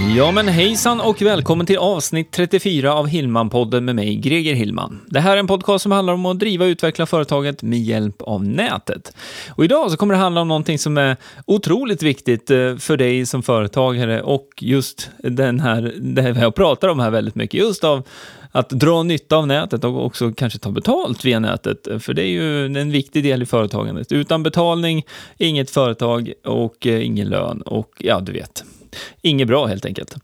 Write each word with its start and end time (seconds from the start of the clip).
Ja 0.00 0.30
men 0.30 0.48
hejsan 0.48 1.00
och 1.00 1.22
välkommen 1.22 1.66
till 1.66 1.78
avsnitt 1.78 2.32
34 2.32 2.94
av 2.94 3.08
Hillman-podden 3.08 3.80
med 3.80 3.96
mig, 3.96 4.16
Greger 4.16 4.54
Hillman. 4.54 5.00
Det 5.06 5.20
här 5.20 5.36
är 5.36 5.40
en 5.40 5.46
podcast 5.46 5.82
som 5.82 5.92
handlar 5.92 6.14
om 6.14 6.26
att 6.26 6.38
driva 6.38 6.64
och 6.64 6.68
utveckla 6.68 7.06
företaget 7.06 7.62
med 7.62 7.80
hjälp 7.80 8.22
av 8.22 8.44
nätet. 8.44 9.12
Och 9.50 9.64
idag 9.64 9.90
så 9.90 9.96
kommer 9.96 10.14
det 10.14 10.20
handla 10.20 10.40
om 10.40 10.48
någonting 10.48 10.78
som 10.78 10.98
är 10.98 11.16
otroligt 11.46 12.02
viktigt 12.02 12.50
eh, 12.50 12.76
för 12.76 12.96
dig 12.96 13.26
som 13.26 13.42
företagare 13.42 14.22
och 14.22 14.48
just 14.60 15.10
den 15.18 15.60
här, 15.60 15.94
det 16.00 16.22
här 16.22 16.42
jag 16.42 16.54
pratar 16.54 16.88
om 16.88 17.00
här 17.00 17.10
väldigt 17.10 17.34
mycket, 17.34 17.60
just 17.60 17.84
av 17.84 18.02
att 18.52 18.70
dra 18.70 19.02
nytta 19.02 19.36
av 19.36 19.46
nätet 19.46 19.84
och 19.84 20.06
också 20.06 20.32
kanske 20.32 20.58
ta 20.58 20.70
betalt 20.70 21.24
via 21.24 21.38
nätet, 21.38 21.86
eh, 21.86 21.98
för 21.98 22.14
det 22.14 22.22
är 22.22 22.30
ju 22.30 22.66
en 22.66 22.90
viktig 22.90 23.24
del 23.24 23.42
i 23.42 23.46
företagandet. 23.46 24.12
Utan 24.12 24.42
betalning, 24.42 25.06
inget 25.38 25.70
företag 25.70 26.32
och 26.44 26.86
eh, 26.86 27.06
ingen 27.06 27.28
lön 27.28 27.62
och 27.62 27.90
ja, 27.98 28.20
du 28.20 28.32
vet. 28.32 28.64
Inget 29.22 29.48
bra 29.48 29.66
helt 29.66 29.86
enkelt. 29.86 30.16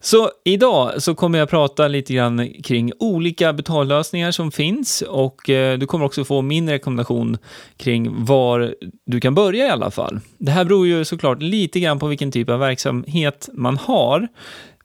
Så 0.00 0.30
idag 0.44 1.02
så 1.02 1.14
kommer 1.14 1.38
jag 1.38 1.50
prata 1.50 1.88
lite 1.88 2.14
grann 2.14 2.48
kring 2.64 2.92
olika 2.98 3.52
betallösningar 3.52 4.30
som 4.30 4.52
finns 4.52 5.02
och 5.02 5.50
eh, 5.50 5.78
du 5.78 5.86
kommer 5.86 6.04
också 6.04 6.24
få 6.24 6.42
min 6.42 6.70
rekommendation 6.70 7.38
kring 7.76 8.24
var 8.24 8.74
du 9.06 9.20
kan 9.20 9.34
börja 9.34 9.66
i 9.66 9.70
alla 9.70 9.90
fall. 9.90 10.20
Det 10.38 10.50
här 10.50 10.64
beror 10.64 10.86
ju 10.86 11.04
såklart 11.04 11.42
lite 11.42 11.80
grann 11.80 11.98
på 11.98 12.06
vilken 12.06 12.32
typ 12.32 12.48
av 12.50 12.58
verksamhet 12.58 13.48
man 13.52 13.76
har. 13.76 14.28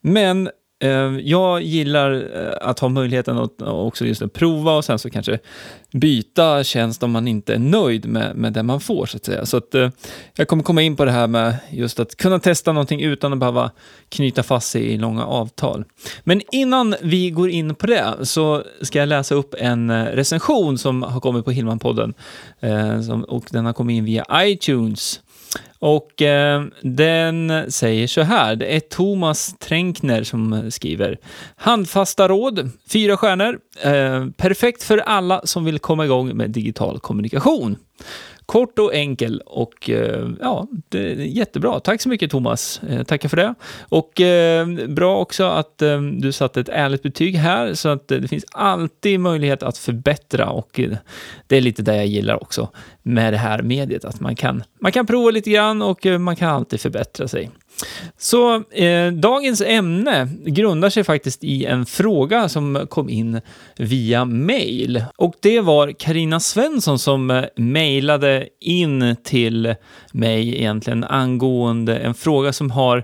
Men 0.02 0.50
Ehm, 0.80 1.20
jag 1.24 1.62
gillar 1.62 2.12
eh, 2.14 2.70
att 2.70 2.80
ha 2.80 2.90
möjligheten 2.90 3.38
att 3.38 3.62
också 3.62 4.06
just 4.06 4.22
att 4.22 4.34
prova 4.34 4.72
och 4.72 4.86
sen 4.86 5.00
så 5.00 5.10
kanske 5.10 5.40
byta 5.92 6.64
tjänst 6.64 7.04
om 7.04 7.12
man 7.12 7.28
inte 7.28 7.54
är 7.54 7.60
nöjd 7.60 8.06
med, 8.06 8.36
med 8.36 8.54
det 8.54 8.64
man 8.64 8.80
får 8.82 9.06
så 9.06 9.18
att 9.18 9.26
säga. 9.26 9.46
Så 9.46 9.58
att 9.58 9.76
eh, 9.76 9.90
jag 10.36 10.48
kommer 10.48 10.64
komma 10.64 10.82
in 10.82 10.96
på 10.96 11.06
det 11.06 11.12
här 11.12 11.28
med 11.28 11.56
just 11.70 12.00
att 12.00 12.18
kunna 12.18 12.40
testa 12.40 12.72
någonting 12.74 13.02
utan 13.02 13.34
att 13.34 13.40
behöva 13.40 13.72
knyta 14.10 14.44
fast 14.44 14.72
sig 14.72 14.84
i 14.84 14.98
långa 14.98 15.26
avtal. 15.26 15.86
Men 16.24 16.42
innan 16.52 16.96
vi 17.02 17.30
går 17.30 17.50
in 17.50 17.76
på 17.76 17.88
det 17.88 18.16
så 18.22 18.64
ska 18.82 19.00
jag 19.00 19.10
läsa 19.10 19.36
upp 19.36 19.56
en 19.60 19.90
eh, 19.90 20.04
recension 20.04 20.78
som 20.78 21.04
har 21.04 21.20
kommit 21.20 21.46
på 21.46 21.52
Hillman-podden 21.52 22.14
och 23.28 23.46
den 23.50 23.66
har 23.66 23.74
kommit 23.74 23.94
in 23.94 24.06
via 24.06 24.26
iTunes. 24.34 25.22
Och 25.80 26.22
eh, 26.22 26.64
den 26.82 27.66
säger 27.72 28.08
så 28.08 28.22
här, 28.22 28.56
det 28.56 28.76
är 28.76 28.80
Thomas 28.80 29.56
Tränkner 29.60 30.24
som 30.24 30.72
skriver. 30.72 31.18
Handfasta 31.56 32.28
råd, 32.28 32.70
fyra 32.90 33.18
stjärnor. 33.18 33.60
Eh, 33.82 34.26
perfekt 34.38 34.84
för 34.84 34.98
alla 34.98 35.42
som 35.44 35.66
vill 35.66 35.80
komma 35.80 36.06
igång 36.06 36.38
med 36.38 36.50
digital 36.50 37.00
kommunikation. 37.00 37.76
Kort 38.48 38.80
och 38.80 38.96
enkel 38.96 39.42
och 39.46 39.90
eh, 39.90 40.30
ja, 40.42 40.68
det 40.90 41.12
är 41.12 41.16
jättebra. 41.16 41.80
Tack 41.80 42.02
så 42.02 42.10
mycket 42.10 42.32
Thomas. 42.32 42.82
Eh, 42.90 43.04
tackar 43.04 43.30
för 43.30 43.38
det. 43.38 43.54
Och 43.90 44.22
eh, 44.22 44.68
bra 44.88 45.18
också 45.18 45.44
att 45.44 45.78
du 46.20 46.32
satte 46.32 46.60
ett 46.60 46.70
ärligt 46.70 47.04
betyg 47.04 47.36
här 47.36 47.74
så 47.74 47.90
att 47.90 48.08
det 48.08 48.28
finns 48.28 48.46
alltid 48.52 49.20
möjlighet 49.20 49.64
att 49.64 49.78
förbättra 49.78 50.50
och 50.50 50.80
det 51.48 51.58
är 51.58 51.62
lite 51.62 51.82
det 51.82 51.96
jag 51.96 52.08
gillar 52.08 52.44
också 52.44 52.70
med 53.04 53.34
det 53.34 53.38
här 53.38 53.62
mediet, 53.62 54.06
att 54.06 54.20
man 54.20 54.36
kan, 54.36 54.64
man 54.80 54.92
kan 54.92 55.06
prova 55.06 55.32
lite 55.32 55.50
grann 55.50 55.82
och 55.82 56.06
man 56.06 56.36
kan 56.36 56.50
alltid 56.50 56.82
förbättra 56.82 57.28
sig. 57.28 57.50
Så 58.18 58.64
eh, 58.72 59.12
dagens 59.12 59.62
ämne 59.62 60.30
grundar 60.46 60.90
sig 60.90 61.04
faktiskt 61.04 61.44
i 61.44 61.66
en 61.66 61.86
fråga 61.86 62.50
som 62.50 62.88
kom 62.90 63.10
in 63.10 63.42
via 63.76 64.26
mail. 64.26 65.04
Och 65.16 65.34
det 65.40 65.62
var 65.62 65.92
Karina 65.92 66.40
Svensson 66.40 67.00
som 67.00 67.32
eh, 67.32 67.44
mejlade 67.56 68.48
in 68.60 69.16
till 69.24 69.76
mig 70.12 70.56
egentligen 70.58 71.04
angående 71.04 71.98
en 71.98 72.14
fråga 72.14 72.54
som 72.54 72.72
har 72.72 73.04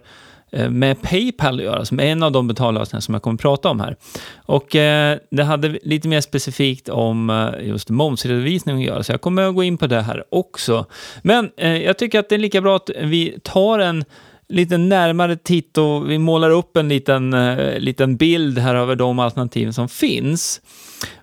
eh, 0.52 0.70
med 0.70 1.02
Paypal 1.02 1.60
att 1.60 1.66
göra, 1.66 1.86
som 1.86 2.00
är 2.00 2.04
en 2.04 2.24
av 2.24 2.32
de 2.32 2.48
betallösningar 2.48 3.02
som 3.02 3.14
jag 3.14 3.22
kommer 3.24 3.36
att 3.36 3.42
prata 3.42 3.70
om 3.70 3.80
här. 3.80 3.96
Och 4.36 4.76
eh, 4.76 5.18
det 5.32 5.44
hade 5.44 5.80
lite 5.84 6.08
mer 6.08 6.22
specifikt 6.22 6.90
om 6.90 7.30
eh, 7.30 7.68
just 7.68 7.90
momsredovisning 7.90 8.76
att 8.78 8.84
göra, 8.84 9.04
så 9.04 9.12
jag 9.12 9.22
kommer 9.22 9.50
att 9.50 9.56
gå 9.56 9.64
in 9.64 9.78
på 9.78 9.88
det 9.88 10.02
här 10.02 10.24
också. 10.30 10.86
Men 11.22 11.52
eh, 11.58 11.78
jag 11.78 11.98
tycker 11.98 12.20
att 12.20 12.30
det 12.30 12.36
är 12.36 12.40
lika 12.40 12.62
bra 12.62 12.76
att 12.76 12.90
vi 13.02 13.40
tar 13.44 13.80
en 13.80 14.06
lite 14.54 14.78
närmare 14.78 15.36
titt 15.36 15.78
och 15.78 16.10
vi 16.10 16.18
målar 16.18 16.50
upp 16.50 16.78
en 16.78 16.90
liten, 16.90 17.34
eh, 17.34 17.80
liten 17.80 18.18
bild 18.18 18.60
här 18.60 18.76
över 18.76 18.96
de 18.96 19.20
alternativ 19.20 19.72
som 19.72 19.90
finns. 19.90 20.62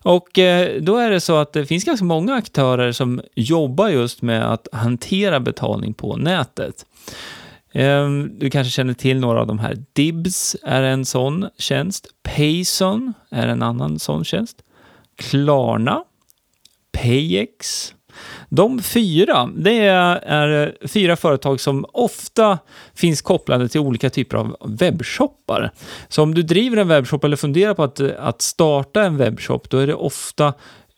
Och 0.02 0.38
eh, 0.38 0.82
då 0.82 0.96
är 0.96 1.10
det 1.10 1.20
så 1.20 1.36
att 1.36 1.52
det 1.52 1.66
finns 1.66 1.84
ganska 1.84 2.04
många 2.04 2.34
aktörer 2.34 2.92
som 2.92 3.20
jobbar 3.34 3.88
just 3.88 4.22
med 4.22 4.52
att 4.52 4.68
hantera 4.72 5.40
betalning 5.40 5.94
på 5.94 6.16
nätet. 6.16 6.86
Ehm, 7.72 8.38
du 8.38 8.50
kanske 8.50 8.70
känner 8.70 8.94
till 8.94 9.20
några 9.20 9.40
av 9.40 9.46
de 9.46 9.58
här. 9.58 9.76
Dibs 9.92 10.56
är 10.62 10.82
en 10.82 11.04
sån 11.04 11.48
tjänst. 11.58 12.06
Payson 12.22 13.12
är 13.30 13.48
en 13.48 13.62
annan 13.62 13.98
sån 13.98 14.24
tjänst. 14.24 14.56
Klarna. 15.16 16.04
Payex 16.92 17.94
de 18.52 18.82
fyra, 18.82 19.50
det 19.56 19.78
är 19.78 20.86
fyra 20.88 21.16
företag 21.16 21.60
som 21.60 21.86
ofta 21.92 22.58
finns 22.94 23.22
kopplade 23.22 23.68
till 23.68 23.80
olika 23.80 24.10
typer 24.10 24.36
av 24.36 24.56
webbshoppar. 24.64 25.70
Så 26.08 26.22
om 26.22 26.34
du 26.34 26.42
driver 26.42 26.76
en 26.76 26.88
webbshop 26.88 27.24
eller 27.24 27.36
funderar 27.36 27.74
på 27.74 27.82
att, 27.82 28.00
att 28.00 28.42
starta 28.42 29.02
en 29.02 29.16
webbshop, 29.16 29.70
då 29.70 29.78
är 29.78 29.86
det 29.86 29.94
ofta 29.94 30.54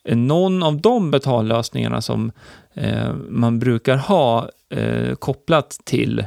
någon 0.09 0.63
av 0.63 0.81
de 0.81 1.11
betallösningarna 1.11 2.01
som 2.01 2.31
eh, 2.73 3.13
man 3.29 3.59
brukar 3.59 3.95
ha 3.95 4.49
eh, 4.69 5.15
kopplat 5.15 5.79
till 5.83 6.25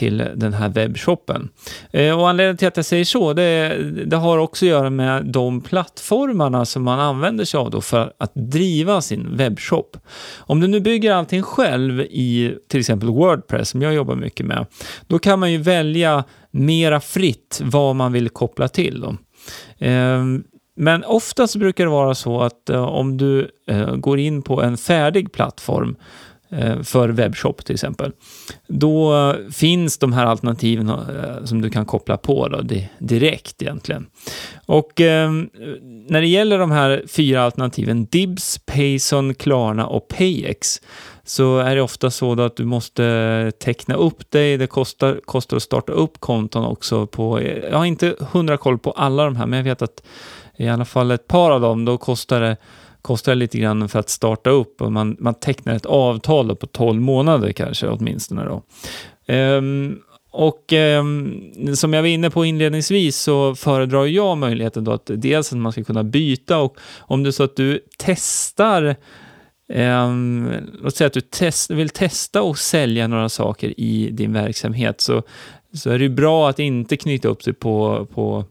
till 0.00 0.30
den 0.34 0.52
här 0.52 0.68
webbshoppen. 0.68 1.48
Eh, 1.92 2.18
och 2.18 2.28
anledningen 2.28 2.56
till 2.56 2.68
att 2.68 2.76
jag 2.76 2.86
säger 2.86 3.04
så, 3.04 3.32
det, 3.32 3.76
det, 4.06 4.16
har 4.16 4.38
också 4.38 4.64
att 4.64 4.68
göra 4.68 4.90
med 4.90 5.24
de 5.24 5.60
plattformarna 5.60 6.64
som 6.64 6.82
man 6.82 7.00
använder 7.00 7.44
sig 7.44 7.58
av 7.58 7.70
då 7.70 7.80
för 7.80 8.12
att 8.18 8.32
driva 8.34 9.00
sin 9.00 9.36
webbshop. 9.36 9.96
Om 10.38 10.60
du 10.60 10.68
nu 10.68 10.80
bygger 10.80 11.12
allting 11.12 11.42
själv 11.42 12.00
i 12.00 12.54
till 12.68 12.80
exempel 12.80 13.08
Wordpress, 13.08 13.68
som 13.68 13.82
jag 13.82 13.94
jobbar 13.94 14.14
mycket 14.14 14.46
med, 14.46 14.66
då 15.06 15.18
kan 15.18 15.38
man 15.38 15.52
ju 15.52 15.58
välja 15.58 16.24
mera 16.50 17.00
fritt 17.00 17.60
vad 17.62 17.96
man 17.96 18.12
vill 18.12 18.28
koppla 18.28 18.68
till. 18.68 19.00
Då. 19.00 19.16
Ehm, 19.78 20.44
men 20.76 21.04
oftast 21.04 21.56
brukar 21.56 21.84
det 21.84 21.90
vara 21.90 22.14
så 22.14 22.40
att 22.40 22.70
eh, 22.70 22.84
om 22.84 23.16
du 23.16 23.50
eh, 23.66 23.94
går 23.96 24.18
in 24.18 24.42
på 24.42 24.62
en 24.62 24.76
färdig 24.76 25.32
plattform 25.32 25.96
Eh, 26.52 26.82
för 26.82 27.08
webbshop 27.08 27.64
till 27.64 27.74
exempel. 27.74 28.12
Då 28.66 29.34
finns 29.52 29.98
de 29.98 30.12
här 30.12 30.26
alternativen 30.26 30.88
eh, 30.88 31.44
som 31.44 31.62
du 31.62 31.70
kan 31.70 31.86
koppla 31.86 32.16
på 32.16 32.48
då, 32.48 32.62
direkt 32.98 33.62
egentligen. 33.62 34.06
Och 34.66 35.00
eh, 35.00 35.30
när 36.08 36.20
det 36.20 36.26
gäller 36.26 36.58
de 36.58 36.70
här 36.70 37.02
fyra 37.08 37.42
alternativen, 37.42 38.04
Dibs, 38.04 38.58
Payson, 38.58 39.34
Klarna 39.34 39.86
och 39.86 40.08
Payex, 40.08 40.80
så 41.24 41.58
är 41.58 41.74
det 41.76 41.82
ofta 41.82 42.10
så 42.10 42.40
att 42.42 42.56
du 42.56 42.64
måste 42.64 43.52
teckna 43.58 43.94
upp 43.94 44.30
dig. 44.30 44.56
Det 44.56 44.66
kostar, 44.66 45.20
kostar 45.24 45.56
att 45.56 45.62
starta 45.62 45.92
upp 45.92 46.20
konton 46.20 46.64
också 46.64 47.06
på, 47.06 47.42
jag 47.42 47.78
har 47.78 47.84
inte 47.84 48.14
hundra 48.32 48.56
koll 48.56 48.78
på 48.78 48.90
alla 48.90 49.24
de 49.24 49.36
här, 49.36 49.46
men 49.46 49.56
jag 49.56 49.64
vet 49.64 49.82
att 49.82 50.02
i 50.56 50.68
alla 50.68 50.84
fall 50.84 51.10
ett 51.10 51.26
par 51.26 51.50
av 51.50 51.60
dem, 51.60 51.84
då 51.84 51.98
kostar 51.98 52.40
det 52.40 52.56
kostar 53.02 53.34
lite 53.34 53.58
grann 53.58 53.88
för 53.88 53.98
att 53.98 54.08
starta 54.08 54.50
upp 54.50 54.82
och 54.82 54.92
man, 54.92 55.16
man 55.18 55.34
tecknar 55.34 55.74
ett 55.74 55.86
avtal 55.86 56.56
på 56.56 56.66
12 56.66 57.00
månader 57.00 57.52
kanske 57.52 57.88
åtminstone. 57.88 58.44
Då. 58.44 58.62
Um, 59.34 60.00
och 60.32 60.72
eh, 60.72 61.04
som 61.74 61.92
jag 61.92 62.02
var 62.02 62.08
inne 62.08 62.30
på 62.30 62.44
inledningsvis 62.44 63.16
så 63.16 63.54
föredrar 63.54 64.06
jag 64.06 64.38
möjligheten 64.38 64.84
då 64.84 64.92
att 64.92 65.10
dels 65.14 65.52
att 65.52 65.58
man 65.58 65.72
ska 65.72 65.84
kunna 65.84 66.04
byta 66.04 66.58
och 66.58 66.76
om 66.98 67.22
det 67.22 67.28
är 67.28 67.32
så 67.32 67.42
att 67.42 67.56
du 67.56 67.80
testar 67.98 68.96
eh, 69.72 70.10
låt 70.82 70.96
säga 70.96 71.06
att 71.06 71.12
du 71.12 71.20
test, 71.20 71.70
vill 71.70 71.88
testa 71.88 72.42
och 72.42 72.58
sälja 72.58 73.06
några 73.06 73.28
saker 73.28 73.80
i 73.80 74.08
din 74.12 74.32
verksamhet 74.32 75.00
så, 75.00 75.22
så 75.74 75.90
är 75.90 75.98
det 75.98 76.08
bra 76.08 76.48
att 76.48 76.58
inte 76.58 76.96
knyta 76.96 77.28
upp 77.28 77.42
sig 77.42 77.52
på, 77.52 78.06
på 78.14 78.44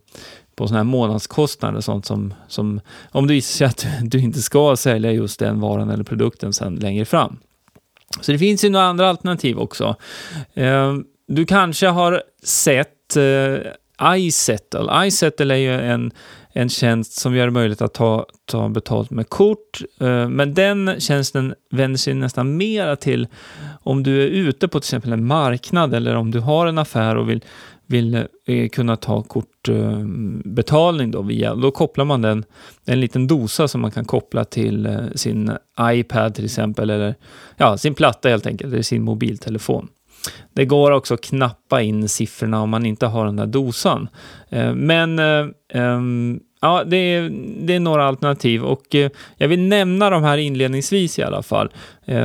på 0.60 0.68
sådana 0.68 0.80
här 0.80 0.92
månadskostnader, 0.92 1.82
sånt 1.82 2.06
som, 2.06 2.34
som 2.48 2.82
om 3.12 3.28
det 3.28 3.34
visar 3.34 3.58
sig 3.58 3.68
att 3.68 4.12
du 4.12 4.20
inte 4.20 4.42
ska 4.42 4.76
sälja 4.76 5.12
just 5.12 5.40
den 5.40 5.60
varan 5.60 5.90
eller 5.90 6.04
produkten 6.04 6.54
sen 6.54 6.76
längre 6.76 7.06
fram. 7.06 7.38
Så 8.22 8.32
det 8.32 8.38
finns 8.38 8.66
ju 8.66 8.70
några 8.70 8.86
andra 8.86 9.10
alternativ 9.10 9.60
också. 9.60 9.96
Ehm, 10.54 11.04
du 11.28 11.46
kanske 11.46 11.88
har 11.88 12.24
sett 12.44 13.18
eh, 13.18 14.18
iSettle. 14.18 15.08
iSettle 15.08 15.54
är 15.54 15.58
ju 15.58 15.74
en, 15.74 16.12
en 16.54 16.70
tjänst 16.70 17.14
som 17.14 17.36
gör 17.36 17.46
det 17.46 17.52
möjligt 17.52 17.82
att 17.82 17.94
ta, 17.94 18.26
ta 18.46 18.70
betalt 18.70 19.10
med 19.10 19.30
kort, 19.30 19.82
eh, 20.00 20.30
men 20.30 20.54
den 20.54 20.96
tjänsten 21.00 21.54
vänder 21.72 21.98
sig 21.98 22.14
nästan 22.14 22.58
mera 22.58 22.96
till 22.96 23.28
om 23.84 24.04
du 24.04 24.24
är 24.24 24.28
ute 24.28 24.68
på 24.68 24.80
till 24.80 24.88
exempel 24.88 25.14
en 25.14 25.28
marknad 25.28 25.94
eller 25.94 26.16
om 26.16 26.32
du 26.32 26.40
har 26.40 26.68
en 26.68 26.78
affär 26.78 27.16
och 27.16 27.30
vill 27.30 27.44
vill 27.90 28.16
eh, 28.46 28.70
kunna 28.70 28.96
ta 28.96 29.24
kort 29.24 29.59
kortbetalning 29.66 31.08
eh, 31.08 31.12
då 31.12 31.22
via, 31.22 31.56
då 31.56 31.72
kopplar 31.72 32.06
man 32.06 32.22
den, 32.22 32.46
en 32.86 33.00
liten 33.00 33.28
dosa 33.28 33.68
som 33.68 33.82
man 33.82 33.92
kan 33.92 34.06
koppla 34.06 34.46
till 34.46 34.86
eh, 34.86 34.98
sin 35.16 35.52
iPad 35.82 36.36
till 36.36 36.46
exempel, 36.46 36.90
eller 36.90 37.16
ja, 37.58 37.78
sin 37.78 37.94
platta 37.94 38.30
helt 38.30 38.46
enkelt, 38.46 38.74
eller 38.74 38.84
sin 38.84 39.04
mobiltelefon. 39.04 39.88
Det 40.54 40.66
går 40.66 40.92
också 40.92 41.14
att 41.14 41.22
knappa 41.22 41.82
in 41.82 42.10
siffrorna 42.10 42.62
om 42.62 42.70
man 42.70 42.86
inte 42.86 43.06
har 43.06 43.26
den 43.26 43.36
där 43.36 43.46
dosan. 43.46 44.10
Eh, 44.50 44.74
men 44.74 45.20
ehm, 45.74 46.40
ja, 46.62 46.84
det 46.84 46.98
är, 46.98 47.30
det 47.62 47.76
är 47.76 47.80
några 47.80 48.06
alternativ 48.06 48.64
och 48.64 48.96
jag 49.38 49.48
vill 49.48 49.60
nämna 49.60 50.10
de 50.10 50.24
här 50.24 50.38
inledningsvis 50.38 51.20
i 51.20 51.24
alla 51.24 51.44
fall. 51.44 51.70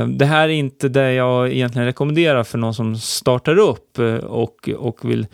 Det 0.07 0.25
här 0.25 0.43
är 0.43 0.53
inte 0.53 0.89
det 0.89 1.13
jag 1.13 1.51
egentligen 1.51 1.85
rekommenderar 1.85 2.43
för 2.43 2.57
någon 2.57 2.73
som 2.73 2.97
startar 2.97 3.59
upp 3.59 3.99
och, 4.23 4.69
och 4.77 4.99
vill 5.11 5.27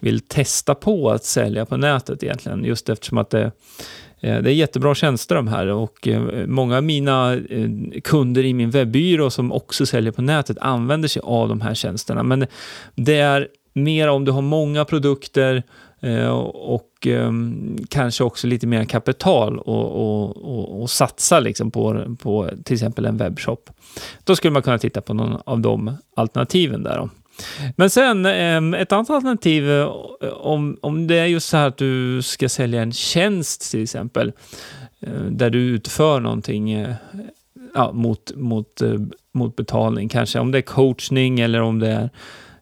vill 0.00 0.20
testa 0.20 0.74
på 0.74 1.10
att 1.10 1.24
sälja 1.24 1.66
på 1.66 1.76
nätet 1.76 2.22
egentligen, 2.22 2.64
just 2.64 2.88
eftersom 2.88 3.18
att 3.18 3.30
det, 3.30 3.44
eh, 4.20 4.42
det 4.42 4.50
är 4.50 4.54
jättebra 4.54 4.94
tjänster 4.94 5.34
de 5.34 5.48
här 5.48 5.66
och 5.66 6.08
eh, 6.08 6.46
många 6.46 6.76
av 6.76 6.84
mina 6.84 7.34
eh, 7.34 7.70
kunder 8.04 8.44
i 8.44 8.54
min 8.54 8.70
webbyrå 8.70 9.30
som 9.30 9.52
också 9.52 9.86
säljer 9.86 10.12
på 10.12 10.22
nätet 10.22 10.58
använder 10.60 11.08
sig 11.08 11.22
av 11.24 11.48
de 11.48 11.60
här 11.60 11.74
tjänsterna. 11.74 12.22
Men 12.22 12.46
det 12.94 13.18
är 13.18 13.48
mer 13.72 14.08
om 14.08 14.24
du 14.24 14.32
har 14.32 14.42
många 14.42 14.84
produkter 14.84 15.62
och 16.52 17.06
ehm, 17.06 17.78
kanske 17.90 18.24
också 18.24 18.46
lite 18.46 18.66
mer 18.66 18.84
kapital 18.84 19.58
och, 19.58 19.90
och, 19.90 20.36
och, 20.36 20.82
och 20.82 20.90
satsa 20.90 21.40
liksom 21.40 21.70
på, 21.70 22.16
på 22.22 22.50
till 22.64 22.74
exempel 22.74 23.06
en 23.06 23.16
webbshop. 23.16 23.70
Då 24.24 24.36
skulle 24.36 24.52
man 24.52 24.62
kunna 24.62 24.78
titta 24.78 25.00
på 25.00 25.14
någon 25.14 25.38
av 25.44 25.60
de 25.60 25.96
alternativen 26.16 26.82
där. 26.82 26.96
Då. 26.96 27.08
Men 27.76 27.90
sen 27.90 28.26
ehm, 28.26 28.74
ett 28.74 28.92
annat 28.92 29.10
alternativ 29.10 29.70
eh, 29.70 29.88
om, 30.32 30.78
om 30.80 31.06
det 31.06 31.18
är 31.18 31.26
just 31.26 31.48
så 31.48 31.56
här 31.56 31.68
att 31.68 31.78
du 31.78 32.22
ska 32.22 32.48
sälja 32.48 32.82
en 32.82 32.92
tjänst 32.92 33.70
till 33.70 33.82
exempel, 33.82 34.32
eh, 35.00 35.22
där 35.30 35.50
du 35.50 35.58
utför 35.58 36.20
någonting 36.20 36.70
eh, 36.70 36.94
ja, 37.74 37.92
mot, 37.92 38.32
mot, 38.36 38.82
mot 39.34 39.56
betalning, 39.56 40.08
kanske 40.08 40.38
om 40.38 40.52
det 40.52 40.58
är 40.58 40.62
coachning 40.62 41.40
eller 41.40 41.60
om 41.60 41.78
det 41.78 41.88
är 41.88 42.10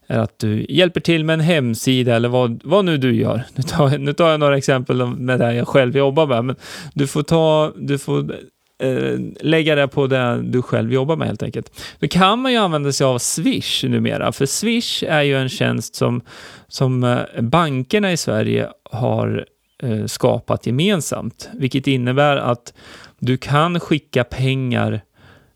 är 0.07 0.19
att 0.19 0.39
du 0.39 0.65
hjälper 0.69 0.99
till 0.99 1.23
med 1.23 1.33
en 1.33 1.39
hemsida 1.39 2.15
eller 2.15 2.29
vad, 2.29 2.61
vad 2.63 2.85
nu 2.85 2.97
du 2.97 3.15
gör. 3.15 3.43
Nu 3.55 3.63
tar, 3.63 3.97
nu 3.97 4.13
tar 4.13 4.29
jag 4.29 4.39
några 4.39 4.57
exempel 4.57 5.05
med 5.05 5.39
det 5.39 5.53
jag 5.53 5.67
själv 5.67 5.97
jobbar 5.97 6.27
med, 6.27 6.45
men 6.45 6.55
du 6.93 7.07
får, 7.07 7.23
ta, 7.23 7.73
du 7.75 7.97
får 7.97 8.35
eh, 8.79 9.19
lägga 9.41 9.75
det 9.75 9.87
på 9.87 10.07
det 10.07 10.41
du 10.41 10.61
själv 10.61 10.93
jobbar 10.93 11.15
med 11.15 11.27
helt 11.27 11.43
enkelt. 11.43 11.81
Då 11.99 12.07
kan 12.07 12.39
man 12.39 12.51
ju 12.51 12.57
använda 12.57 12.91
sig 12.91 13.05
av 13.05 13.17
Swish 13.17 13.83
numera, 13.83 14.31
för 14.31 14.45
Swish 14.45 15.03
är 15.03 15.21
ju 15.21 15.37
en 15.37 15.49
tjänst 15.49 15.95
som, 15.95 16.21
som 16.67 17.03
eh, 17.03 17.41
bankerna 17.41 18.11
i 18.11 18.17
Sverige 18.17 18.69
har 18.83 19.45
eh, 19.83 20.05
skapat 20.05 20.65
gemensamt, 20.65 21.49
vilket 21.53 21.87
innebär 21.87 22.37
att 22.37 22.73
du 23.19 23.37
kan 23.37 23.79
skicka 23.79 24.23
pengar 24.23 25.01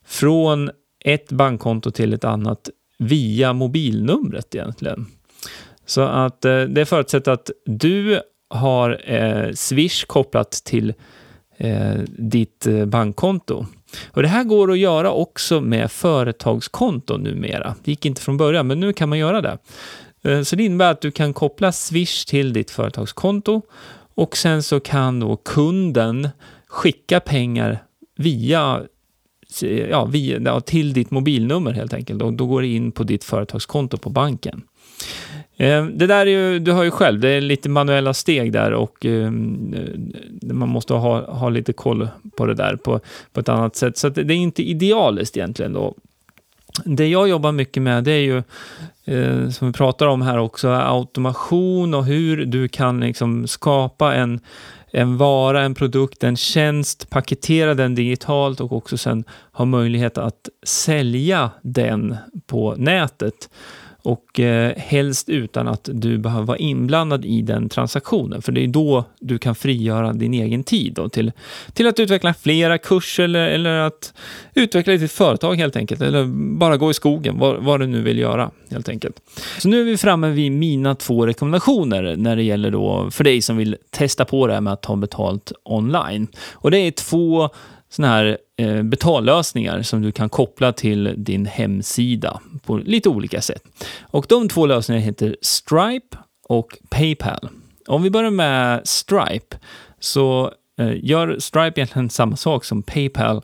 från 0.06 0.71
ett 1.06 1.31
bankkonto 1.31 1.91
till 1.91 2.13
ett 2.13 2.24
annat 2.24 2.69
via 3.00 3.53
mobilnumret 3.53 4.56
egentligen. 4.56 5.06
Så 5.85 6.01
att 6.01 6.45
eh, 6.45 6.62
det 6.62 6.85
förutsätter 6.85 7.31
att 7.31 7.50
du 7.65 8.21
har 8.50 9.01
eh, 9.06 9.53
Swish 9.53 10.06
kopplat 10.06 10.51
till 10.51 10.94
eh, 11.62 12.00
ditt 12.08 12.68
eh, 12.68 12.86
bankkonto. 12.86 13.66
Och 14.12 14.22
det 14.22 14.28
här 14.28 14.44
går 14.44 14.72
att 14.72 14.78
göra 14.78 15.12
också 15.12 15.62
med 15.62 15.92
företagskonto 15.92 17.18
numera. 17.18 17.75
Det 17.84 17.92
gick 17.92 18.06
inte 18.06 18.22
från 18.22 18.38
början, 18.38 18.68
men 18.68 18.80
nu 18.80 18.94
kan 18.94 19.10
man 19.10 19.18
göra 19.18 19.42
det. 19.42 19.58
Eh, 20.24 20.42
så 20.42 20.56
det 20.56 20.63
innebär 20.63 20.92
att 20.92 21.02
du 21.02 21.12
kan 21.12 21.34
koppla 21.34 21.72
Swish 21.72 22.25
till 22.25 22.54
ditt 22.54 22.72
företagskonto 22.72 23.62
och 24.16 24.38
sen 24.38 24.63
så 24.63 24.80
kan 24.80 25.19
då 25.19 25.36
kunden 25.36 26.30
skicka 26.68 27.19
pengar 27.19 27.84
via 28.18 28.81
ja, 29.90 30.06
via, 30.06 30.40
ja, 30.40 30.60
till 30.60 30.94
ditt 30.94 31.12
mobilnummer 31.12 31.72
helt 31.72 31.94
enkelt. 31.94 32.22
Och 32.22 32.34
då 32.34 32.46
går 32.46 32.62
det 32.62 32.68
in 32.68 32.92
på 32.92 33.04
ditt 33.04 33.24
företagskonto 33.24 33.98
på 33.98 34.10
banken. 34.10 34.62
Ehm, 35.57 35.98
det 35.98 36.07
där 36.07 36.25
är 36.25 36.31
ju, 36.31 36.59
du 36.59 36.71
hör 36.71 36.83
ju 36.83 36.92
själv, 36.92 37.19
det 37.19 37.30
är 37.30 37.42
lite 37.42 37.69
manuella 37.69 38.13
steg 38.13 38.51
där 38.53 38.74
och 38.74 39.06
ehm, 39.06 39.74
eh, 39.74 40.53
man 40.53 40.69
måste 40.69 40.94
ha, 40.94 41.31
ha 41.31 41.50
lite 41.50 41.74
koll 41.74 42.07
på 42.38 42.45
det 42.45 42.53
där 42.53 42.75
på, 42.75 43.00
på 43.33 43.39
ett 43.39 43.50
annat 43.50 43.75
sätt. 43.75 43.98
Så 43.98 44.09
det 44.09 44.33
är 44.33 44.38
inte 44.38 44.63
idealiskt 44.63 45.38
egentligen 45.38 45.74
då. 45.74 45.94
Det 46.86 47.07
jag 47.07 47.30
jobbar 47.30 47.51
mycket 47.51 47.83
med 47.83 48.03
det 48.03 48.12
är 48.12 48.21
ju, 48.21 48.38
eh, 49.06 49.50
som 49.50 49.68
vi 49.68 49.74
pratar 49.74 50.07
om 50.07 50.21
här 50.21 50.38
också, 50.38 50.69
automation 50.69 51.94
och 51.94 52.06
hur 52.06 52.45
du 52.45 52.68
kan 52.68 53.00
liksom 53.00 53.48
skapa 53.48 54.15
en, 54.15 54.39
en 54.92 55.18
vara, 55.18 55.62
en 55.62 55.75
produkt, 55.75 56.24
en 56.24 56.38
tjänst, 56.38 57.09
paketera 57.09 57.74
den 57.74 57.95
digitalt 57.95 58.62
och 58.62 58.71
också 58.71 58.98
sen 58.98 59.24
ha 59.51 59.65
möjlighet 59.65 60.18
att 60.18 60.50
sälja 60.63 61.51
den 61.62 62.18
på 62.48 62.75
nätet 62.77 63.50
och 64.03 64.39
eh, 64.39 64.74
helst 64.77 65.30
utan 65.30 65.68
att 65.68 65.89
du 65.94 66.18
behöver 66.18 66.45
vara 66.45 66.57
inblandad 66.57 67.25
i 67.25 67.42
den 67.42 67.69
transaktionen, 67.69 68.42
för 68.42 68.51
det 68.51 68.63
är 68.63 68.68
då 68.68 69.06
du 69.19 69.38
kan 69.38 69.56
frigöra 69.56 70.13
din 70.13 70.33
egen 70.33 70.63
tid 70.63 70.94
då, 70.94 71.09
till, 71.09 71.31
till 71.74 71.88
att 71.88 72.00
utveckla 72.00 72.33
flera 72.33 72.77
kurser 72.77 73.24
eller, 73.24 73.48
eller 73.48 73.77
att 73.77 74.13
utveckla 74.53 74.94
ditt 74.94 75.12
företag 75.12 75.56
helt 75.56 75.75
enkelt, 75.75 76.01
eller 76.01 76.25
bara 76.57 76.77
gå 76.77 76.92
i 76.92 76.94
skogen, 76.94 77.39
vad, 77.39 77.63
vad 77.63 77.80
du 77.80 77.88
nu 77.88 78.01
vill 78.01 78.18
göra 78.18 78.51
helt 78.71 78.89
enkelt. 78.89 79.15
Så 79.59 79.68
nu 79.68 79.81
är 79.81 79.86
vi 79.86 79.98
framme 79.98 80.30
vid 80.30 80.51
mina 80.51 80.95
två 80.95 81.25
rekommendationer 81.25 82.15
när 82.15 82.36
det 82.36 82.44
gäller 82.44 82.71
då 82.71 83.12
för 83.12 83.24
dig 83.24 83.42
som 83.42 83.57
vill 83.57 83.77
testa 83.89 84.25
på 84.25 84.48
det 84.48 84.53
här 84.53 84.62
med 84.62 84.74
att 84.74 84.81
ta 84.81 84.95
betalt 84.95 85.51
online. 85.63 86.27
Och 86.53 86.71
det 86.71 86.77
är 86.77 86.92
två 86.92 87.50
sådana 87.89 88.13
här 88.13 88.38
Eh, 88.62 88.84
betallösningar 88.84 89.81
som 89.81 90.02
du 90.02 90.12
kan 90.12 90.30
koppla 90.30 90.74
till 90.74 91.13
din 91.18 91.46
hemsida 91.46 92.42
på 92.66 92.78
lite 92.78 93.10
olika 93.10 93.42
sätt. 93.42 93.63
Och 94.02 94.25
de 94.30 94.50
två 94.50 94.66
lösningarna 94.66 95.06
heter 95.06 95.38
Stripe 95.42 96.18
och 96.50 96.78
Paypal. 96.90 97.50
Om 97.88 98.04
vi 98.04 98.10
börjar 98.10 98.31
med 98.31 98.81
Stripe 98.88 99.58
så 100.00 100.52
eh, 100.80 101.06
gör 101.06 101.40
Stripe 101.40 101.80
egentligen 101.80 102.10
samma 102.10 102.36
sak 102.36 102.66
som 102.66 102.84
Paypal. 102.84 103.41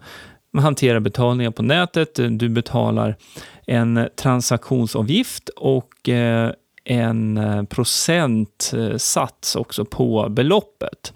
Man 0.54 0.64
hanterar 0.64 1.00
betalningar 1.00 1.52
på 1.52 1.64
nätet, 1.64 2.20
eh, 2.20 2.26
du 2.26 2.50
betalar 2.50 3.16
en 3.68 4.08
transaktionsavgift 4.16 5.50
och 5.50 6.10
en 6.86 7.68
procentsats 7.70 9.56
också 9.56 9.86
på 9.86 10.30
beloppet. 10.30 11.14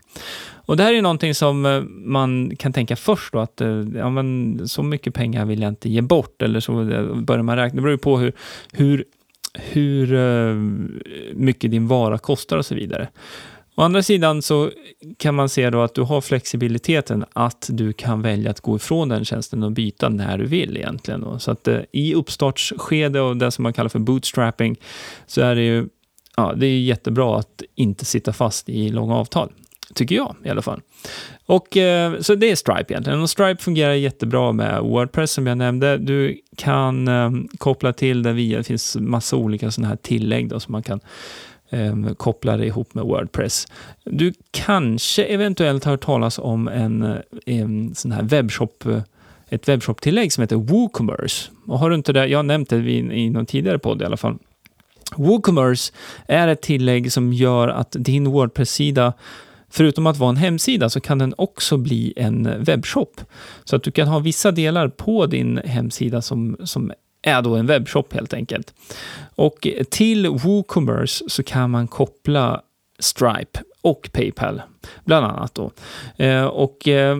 Och 0.71 0.77
det 0.77 0.83
här 0.83 0.93
är 0.93 1.01
någonting 1.01 1.35
som 1.35 1.65
eh, 1.65 1.81
man 1.89 2.55
kan 2.55 2.73
tänka 2.73 2.95
först 2.95 3.33
då, 3.33 3.39
att 3.39 3.61
eh, 3.61 3.83
ja, 3.95 4.09
men, 4.09 4.59
så 4.67 4.83
mycket 4.83 5.13
pengar 5.13 5.45
vill 5.45 5.61
jag 5.61 5.69
inte 5.69 5.89
ge 5.89 6.01
bort, 6.01 6.41
eller 6.41 6.59
så 6.59 6.89
eh, 6.91 7.15
börjar 7.15 7.43
man 7.43 7.55
räkna. 7.55 7.75
Det 7.75 7.81
beror 7.81 7.91
ju 7.91 7.97
på 7.97 8.19
hur, 8.19 8.33
hur, 8.73 9.05
hur 9.53 10.07
mycket 11.33 11.71
din 11.71 11.87
vara 11.87 12.17
kostar 12.17 12.57
och 12.57 12.65
så 12.65 12.75
vidare. 12.75 13.09
Å 13.75 13.81
andra 13.81 14.03
sidan 14.03 14.41
så 14.41 14.69
kan 15.17 15.35
man 15.35 15.49
se 15.49 15.69
då 15.69 15.81
att 15.81 15.95
du 15.95 16.01
har 16.01 16.21
flexibiliteten 16.21 17.25
att 17.33 17.69
du 17.71 17.93
kan 17.93 18.21
välja 18.21 18.51
att 18.51 18.61
gå 18.61 18.75
ifrån 18.75 19.09
den 19.09 19.25
tjänsten 19.25 19.63
och 19.63 19.71
byta 19.71 20.09
när 20.09 20.37
du 20.37 20.45
vill 20.45 20.77
egentligen. 20.77 21.21
Då. 21.21 21.39
Så 21.39 21.51
att 21.51 21.67
i 21.91 22.13
uppstartsskede 22.13 23.21
och 23.21 23.37
det 23.37 23.51
som 23.51 23.63
man 23.63 23.73
kallar 23.73 23.89
för 23.89 23.99
bootstrapping 23.99 24.79
så 25.27 25.41
är 25.41 25.55
det 25.55 25.63
ju 25.63 25.87
ja, 26.37 26.53
det 26.55 26.65
är 26.65 26.79
jättebra 26.79 27.37
att 27.39 27.61
inte 27.75 28.05
sitta 28.05 28.33
fast 28.33 28.69
i 28.69 28.89
långa 28.89 29.15
avtal 29.15 29.51
tycker 29.93 30.15
jag 30.15 30.35
i 30.43 30.49
alla 30.49 30.61
fall. 30.61 30.81
Och, 31.45 31.77
eh, 31.77 32.19
så 32.19 32.35
det 32.35 32.51
är 32.51 32.55
Stripe 32.55 32.93
egentligen. 32.93 33.21
Och 33.21 33.29
Stripe 33.29 33.63
fungerar 33.63 33.93
jättebra 33.93 34.51
med 34.51 34.81
Wordpress 34.81 35.31
som 35.31 35.47
jag 35.47 35.57
nämnde. 35.57 35.97
Du 35.97 36.41
kan 36.55 37.07
eh, 37.07 37.31
koppla 37.57 37.93
till 37.93 38.23
det 38.23 38.33
via, 38.33 38.57
det 38.57 38.63
finns 38.63 38.97
massa 38.99 39.35
olika 39.35 39.71
sådana 39.71 39.89
här 39.89 39.95
tillägg 39.95 40.49
då, 40.49 40.59
som 40.59 40.71
man 40.71 40.83
kan 40.83 40.99
eh, 41.69 42.13
koppla 42.17 42.57
det 42.57 42.65
ihop 42.65 42.93
med 42.93 43.03
Wordpress. 43.03 43.67
Du 44.03 44.33
kanske 44.51 45.23
eventuellt 45.23 45.83
har 45.83 45.91
hört 45.91 46.05
talas 46.05 46.39
om 46.39 46.67
en, 46.67 47.03
eh, 47.03 47.17
en 47.45 47.95
sån 47.95 48.11
här 48.11 48.23
webbshop 48.23 48.85
eh, 48.85 49.01
ett 49.51 49.69
webbshop-tillägg 49.69 50.33
som 50.33 50.41
heter 50.41 50.55
WooCommerce. 50.55 51.51
Och 51.67 51.79
har 51.79 51.89
du 51.89 51.95
inte 51.95 52.13
det, 52.13 52.27
jag 52.27 52.37
har 52.37 52.43
nämnt 52.43 52.69
det 52.69 52.77
i 52.77 53.29
någon 53.29 53.45
tidigare 53.45 53.79
podd 53.79 54.01
i 54.01 54.05
alla 54.05 54.17
fall. 54.17 54.37
WooCommerce 55.15 55.93
är 56.27 56.47
ett 56.47 56.61
tillägg 56.61 57.11
som 57.11 57.33
gör 57.33 57.67
att 57.67 57.95
din 57.99 58.27
Wordpress-sida 58.27 59.13
Förutom 59.71 60.07
att 60.07 60.17
vara 60.17 60.29
en 60.29 60.37
hemsida 60.37 60.89
så 60.89 60.99
kan 60.99 61.17
den 61.17 61.33
också 61.37 61.77
bli 61.77 62.13
en 62.15 62.63
webbshop. 62.63 63.21
Så 63.63 63.75
att 63.75 63.83
du 63.83 63.91
kan 63.91 64.07
ha 64.07 64.19
vissa 64.19 64.51
delar 64.51 64.87
på 64.87 65.25
din 65.25 65.57
hemsida 65.65 66.21
som, 66.21 66.57
som 66.63 66.91
är 67.21 67.41
då 67.41 67.55
en 67.55 67.65
webbshop 67.65 68.13
helt 68.13 68.33
enkelt. 68.33 68.73
Och 69.35 69.67
till 69.89 70.27
WooCommerce 70.27 71.25
så 71.27 71.43
kan 71.43 71.69
man 71.69 71.87
koppla 71.87 72.61
Stripe 72.99 73.59
och 73.81 74.09
Paypal, 74.13 74.61
bland 75.05 75.25
annat. 75.25 75.55
Då. 75.55 75.71
Eh, 76.17 76.45
och 76.45 76.87
eh, 76.87 77.19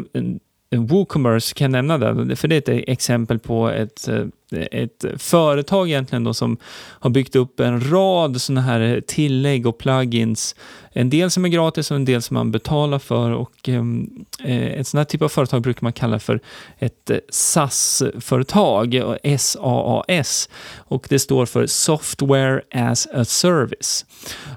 WooCommerce 0.76 1.54
kan 1.54 1.74
jag 1.74 1.86
nämna 1.86 2.14
det, 2.14 2.36
för 2.36 2.48
det 2.48 2.56
är 2.70 2.80
ett 2.80 2.90
exempel 2.90 3.40
på 3.40 3.70
ett, 3.70 4.08
eh, 4.08 4.26
ett 4.72 5.06
företag 5.18 5.90
egentligen 5.90 6.24
då 6.24 6.34
som 6.34 6.58
har 7.00 7.10
byggt 7.10 7.36
upp 7.36 7.60
en 7.60 7.92
rad 7.92 8.42
sådana 8.42 8.62
här 8.62 9.02
tillägg 9.08 9.68
och 9.68 9.78
plugins. 9.78 10.56
En 10.94 11.10
del 11.10 11.32
som 11.32 11.46
är 11.46 11.50
gratis 11.50 11.92
och 11.92 11.96
en 11.96 12.06
del 12.06 12.22
som 12.22 12.34
man 12.34 12.52
betalar 12.52 13.00
för 13.00 13.32
och 13.32 13.70
ehm, 13.70 14.26
eh, 14.44 14.66
ett 14.66 14.88
sådant 14.88 15.08
här 15.08 15.12
typ 15.12 15.22
av 15.22 15.30
företag 15.30 15.62
brukar 15.62 15.84
man 15.84 15.94
kalla 15.94 16.20
för 16.20 16.40
ett 16.80 17.10
eh, 17.10 17.18
SAS-företag, 17.30 19.04
SAAS, 19.38 20.50
och 20.78 21.06
det 21.10 21.20
står 21.20 21.46
för 21.46 21.68
Software 21.68 22.62
as 22.74 23.08
a 23.14 23.26
Service. 23.26 24.06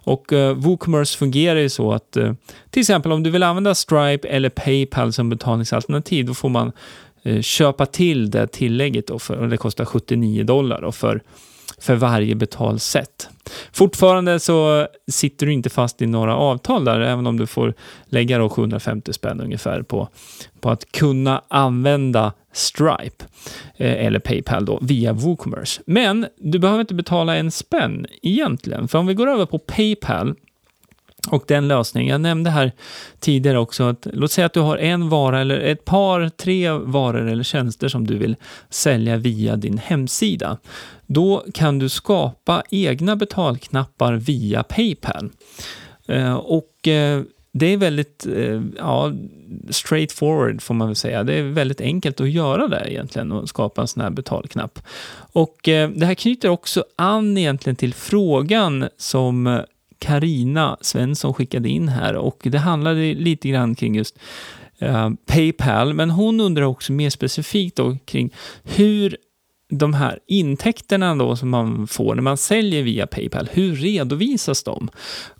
Och 0.04 0.32
eh, 0.32 0.54
WooCommerce 0.54 1.18
fungerar 1.18 1.60
ju 1.60 1.68
så 1.68 1.92
att 1.92 2.16
eh, 2.16 2.32
till 2.70 2.80
exempel 2.80 3.12
om 3.12 3.22
du 3.22 3.30
vill 3.30 3.42
använda 3.42 3.74
Stripe 3.74 4.28
eller 4.28 4.48
Paypal 4.48 5.12
som 5.12 5.30
betalningsalternativ, 5.30 6.26
då 6.26 6.34
får 6.34 6.48
man 6.48 6.72
Eh, 7.24 7.40
köpa 7.40 7.86
till 7.86 8.30
det 8.30 8.46
tillägget 8.46 9.06
då 9.06 9.18
för, 9.18 9.36
och 9.36 9.48
det 9.48 9.56
kostar 9.56 9.84
79 9.84 10.44
dollar 10.44 10.82
då 10.82 10.92
för, 10.92 11.22
för 11.78 11.94
varje 11.94 12.34
betalsätt. 12.34 13.28
Fortfarande 13.72 14.40
så 14.40 14.86
sitter 15.10 15.46
du 15.46 15.52
inte 15.52 15.70
fast 15.70 16.02
i 16.02 16.06
några 16.06 16.36
avtal 16.36 16.84
där, 16.84 17.00
även 17.00 17.26
om 17.26 17.38
du 17.38 17.46
får 17.46 17.74
lägga 18.06 18.38
då 18.38 18.48
750 18.48 19.12
spänn 19.12 19.40
ungefär 19.40 19.82
på, 19.82 20.08
på 20.60 20.70
att 20.70 20.92
kunna 20.92 21.42
använda 21.48 22.32
Stripe 22.52 23.24
eh, 23.76 24.06
eller 24.06 24.18
Paypal 24.18 24.64
då 24.64 24.78
via 24.82 25.12
WooCommerce. 25.12 25.82
Men 25.86 26.26
du 26.38 26.58
behöver 26.58 26.80
inte 26.80 26.94
betala 26.94 27.36
en 27.36 27.50
spänn 27.50 28.06
egentligen, 28.22 28.88
för 28.88 28.98
om 28.98 29.06
vi 29.06 29.14
går 29.14 29.26
över 29.26 29.46
på 29.46 29.58
Paypal 29.58 30.34
och 31.30 31.44
den 31.46 31.68
lösningen, 31.68 32.10
jag 32.10 32.20
nämnde 32.20 32.50
här 32.50 32.72
tidigare 33.20 33.58
också 33.58 33.84
att 33.84 34.06
låt 34.12 34.32
säga 34.32 34.46
att 34.46 34.52
du 34.52 34.60
har 34.60 34.76
en 34.76 35.08
vara 35.08 35.40
eller 35.40 35.58
ett 35.60 35.84
par, 35.84 36.28
tre 36.28 36.70
varor 36.70 37.28
eller 37.28 37.42
tjänster 37.42 37.88
som 37.88 38.06
du 38.06 38.18
vill 38.18 38.36
sälja 38.70 39.16
via 39.16 39.56
din 39.56 39.78
hemsida. 39.78 40.58
Då 41.06 41.44
kan 41.54 41.78
du 41.78 41.88
skapa 41.88 42.62
egna 42.70 43.16
betalknappar 43.16 44.14
via 44.14 44.62
Paypal. 44.62 45.30
Eh, 46.08 46.34
och 46.34 46.88
eh, 46.88 47.22
det 47.52 47.66
är 47.66 47.76
väldigt 47.76 48.26
eh, 48.26 48.62
ja, 48.78 49.12
straightforward 49.70 50.62
får 50.62 50.74
man 50.74 50.88
väl 50.88 50.96
säga. 50.96 51.24
Det 51.24 51.34
är 51.34 51.42
väldigt 51.42 51.80
enkelt 51.80 52.20
att 52.20 52.30
göra 52.30 52.68
det 52.68 52.84
egentligen 52.86 53.32
och 53.32 53.48
skapa 53.48 53.80
en 53.80 53.88
sån 53.88 54.02
här 54.02 54.10
betalknapp. 54.10 54.78
Och 55.32 55.56
det 55.64 56.04
här 56.04 56.14
knyter 56.14 56.48
också 56.48 56.84
an 56.96 57.38
egentligen 57.38 57.76
till 57.76 57.94
frågan 57.94 58.88
som 58.96 59.62
Karina 59.98 60.76
Svensson 60.80 61.34
skickade 61.34 61.68
in 61.68 61.88
här 61.88 62.14
och 62.14 62.38
det 62.42 62.58
handlade 62.58 63.14
lite 63.14 63.48
grann 63.48 63.74
kring 63.74 63.94
just 63.94 64.18
eh, 64.78 65.10
Paypal, 65.26 65.94
men 65.94 66.10
hon 66.10 66.40
undrar 66.40 66.64
också 66.64 66.92
mer 66.92 67.10
specifikt 67.10 67.76
då 67.76 67.96
kring 68.04 68.34
hur 68.62 69.16
de 69.68 69.94
här 69.94 70.18
intäkterna 70.26 71.14
då 71.14 71.36
som 71.36 71.50
man 71.50 71.86
får 71.86 72.14
när 72.14 72.22
man 72.22 72.36
säljer 72.36 72.82
via 72.82 73.06
Paypal, 73.06 73.48
hur 73.52 73.76
redovisas 73.76 74.62
de? 74.62 74.90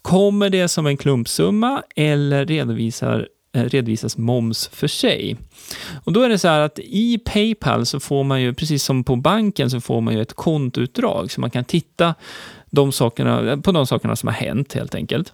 Kommer 0.03 0.51
det 0.51 0.69
som 0.69 0.87
en 0.87 0.97
klumpsumma 0.97 1.83
eller 1.97 2.47
redovisar 2.47 3.29
eh, 3.55 3.65
redovisas 3.65 4.17
moms 4.17 4.69
för 4.73 4.87
sig. 4.87 5.37
Och 6.05 6.13
då 6.13 6.23
är 6.23 6.29
det 6.29 6.39
så 6.39 6.49
här 6.49 6.61
att 6.61 6.79
i 6.79 7.19
Paypal 7.19 7.87
så 7.87 8.01
får 8.01 8.25
man 8.25 8.43
ju, 8.43 8.55
precis 8.55 8.85
som 8.85 9.05
på 9.05 9.17
banken, 9.17 9.71
så 9.71 9.81
får 9.81 10.01
man 10.01 10.15
ju 10.15 10.23
ett 10.23 10.35
kontoutdrag 10.35 11.31
så 11.31 11.41
man 11.41 11.51
kan 11.51 11.65
titta 11.65 12.15
de 12.75 12.93
sakerna, 12.93 13.57
på 13.57 13.73
de 13.73 13.87
sakerna 13.87 14.17
som 14.17 14.27
har 14.27 14.35
hänt 14.35 14.73
helt 14.73 14.95
enkelt. 14.95 15.33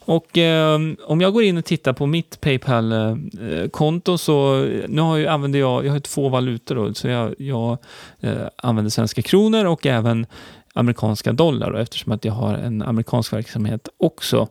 Och 0.00 0.38
eh, 0.38 0.80
om 1.06 1.20
jag 1.20 1.32
går 1.32 1.42
in 1.42 1.58
och 1.58 1.64
tittar 1.64 1.92
på 1.92 2.06
mitt 2.06 2.40
Paypal-konto 2.40 4.12
eh, 4.12 4.16
så 4.16 4.64
eh, 4.64 4.84
nu 4.88 5.02
har 5.02 5.18
jag, 5.18 5.32
använder 5.32 5.58
jag, 5.58 5.86
jag 5.86 5.92
har 5.92 6.00
två 6.00 6.28
valutor 6.28 6.74
då, 6.74 6.94
så 6.94 7.08
jag, 7.08 7.34
jag 7.38 7.78
eh, 8.20 8.46
använder 8.56 8.90
svenska 8.90 9.22
kronor 9.22 9.64
och 9.64 9.86
även 9.86 10.26
amerikanska 10.74 11.32
dollar 11.32 11.72
då, 11.72 11.78
eftersom 11.78 12.12
att 12.12 12.24
jag 12.24 12.32
har 12.32 12.54
en 12.54 12.82
amerikansk 12.82 13.32
verksamhet 13.32 13.88
också. 13.96 14.48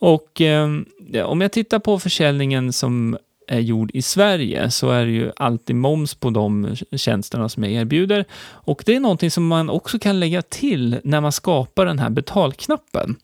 Och 0.00 0.40
eh, 0.40 0.68
om 1.24 1.40
jag 1.40 1.52
tittar 1.52 1.78
på 1.78 1.98
försäljningen 1.98 2.72
som 2.72 3.18
är 3.48 3.60
gjord 3.60 3.90
i 3.94 4.02
Sverige 4.02 4.70
så 4.70 4.90
är 4.90 5.04
det 5.06 5.12
ju 5.12 5.32
alltid 5.36 5.76
moms 5.76 6.14
på 6.14 6.30
de 6.30 6.76
tjänsterna 6.96 7.48
som 7.48 7.64
jag 7.64 7.72
erbjuder. 7.72 8.24
Och 8.50 8.82
det 8.86 8.96
är 8.96 9.00
någonting 9.00 9.30
som 9.30 9.46
man 9.46 9.70
också 9.70 9.98
kan 9.98 10.20
lägga 10.20 10.42
till 10.42 11.00
när 11.04 11.20
man 11.20 11.32
skapar 11.32 11.86
den 11.86 11.98
här 11.98 12.10
betalknappen. 12.10 13.16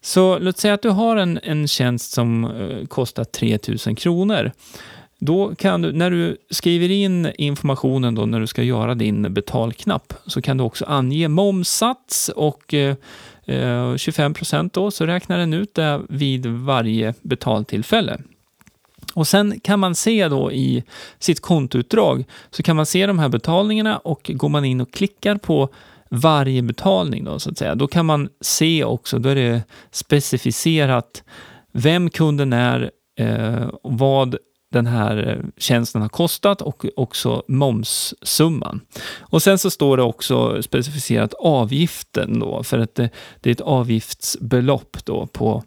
Så 0.00 0.38
låt 0.38 0.58
säga 0.58 0.74
att 0.74 0.82
du 0.82 0.90
har 0.90 1.16
en, 1.16 1.38
en 1.42 1.68
tjänst 1.68 2.12
som 2.12 2.44
eh, 2.44 2.86
kostar 2.86 3.24
3000 3.24 3.94
kronor. 3.94 4.52
Då 5.18 5.54
kan 5.54 5.82
du, 5.82 5.92
när 5.92 6.10
du 6.10 6.36
skriver 6.50 6.90
in 6.90 7.30
informationen 7.38 8.14
då 8.14 8.26
när 8.26 8.40
du 8.40 8.46
ska 8.46 8.62
göra 8.62 8.94
din 8.94 9.34
betalknapp, 9.34 10.12
så 10.26 10.42
kan 10.42 10.56
du 10.56 10.64
också 10.64 10.84
ange 10.84 11.28
momssats 11.28 12.28
och 12.28 12.74
eh, 12.74 12.96
25 13.96 14.32
eh, 14.32 14.34
procent 14.34 14.72
då, 14.72 14.90
så 14.90 15.06
räknar 15.06 15.38
den 15.38 15.54
ut 15.54 15.74
det 15.74 16.00
vid 16.08 16.46
varje 16.46 17.14
betaltillfälle. 17.22 18.18
Och 19.16 19.28
sen 19.28 19.60
kan 19.60 19.80
man 19.80 19.94
se 19.94 20.28
då 20.28 20.52
i 20.52 20.84
sitt 21.18 21.40
kontoutdrag 21.40 22.24
så 22.50 22.62
kan 22.62 22.76
man 22.76 22.86
se 22.86 23.06
de 23.06 23.18
här 23.18 23.28
betalningarna 23.28 23.98
och 23.98 24.30
går 24.34 24.48
man 24.48 24.64
in 24.64 24.80
och 24.80 24.92
klickar 24.92 25.36
på 25.36 25.68
varje 26.10 26.62
betalning 26.62 27.24
då 27.24 27.38
så 27.38 27.50
att 27.50 27.58
säga, 27.58 27.74
då 27.74 27.86
kan 27.86 28.06
man 28.06 28.28
se 28.40 28.84
också, 28.84 29.18
då 29.18 29.28
är 29.28 29.34
det 29.34 29.62
specificerat 29.90 31.24
vem 31.72 32.10
kunden 32.10 32.52
är, 32.52 32.90
eh, 33.18 33.68
vad 33.82 34.36
den 34.72 34.86
här 34.86 35.44
tjänsten 35.56 36.02
har 36.02 36.08
kostat 36.08 36.62
och 36.62 36.86
också 36.96 37.42
momssumman. 37.48 38.80
Och 39.20 39.42
sen 39.42 39.58
så 39.58 39.70
står 39.70 39.96
det 39.96 40.02
också 40.02 40.62
specificerat 40.62 41.34
avgiften 41.34 42.40
då, 42.40 42.62
för 42.62 42.78
att 42.78 42.94
det, 42.94 43.10
det 43.40 43.50
är 43.50 43.52
ett 43.52 43.60
avgiftsbelopp 43.60 44.96
då 45.04 45.26
på 45.26 45.62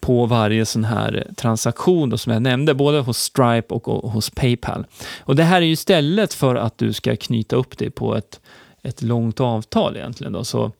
på 0.00 0.26
varje 0.26 0.66
sån 0.66 0.84
här 0.84 1.26
transaktion 1.36 2.10
då, 2.10 2.18
som 2.18 2.32
jag 2.32 2.42
nämnde, 2.42 2.74
både 2.74 2.98
hos 2.98 3.18
Stripe 3.18 3.74
och 3.74 4.10
hos 4.10 4.30
Paypal. 4.30 4.86
Och 5.20 5.36
det 5.36 5.42
här 5.42 5.62
är 5.62 5.66
ju 5.66 5.72
istället 5.72 6.34
för 6.34 6.54
att 6.54 6.78
du 6.78 6.92
ska 6.92 7.16
knyta 7.16 7.56
upp 7.56 7.78
det 7.78 7.90
på 7.90 8.16
ett, 8.16 8.40
ett 8.82 9.02
långt 9.02 9.40
avtal 9.40 9.96
egentligen. 9.96 10.32
Då. 10.32 10.44
Så, 10.44 10.72